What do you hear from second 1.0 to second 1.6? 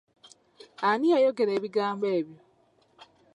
yayogera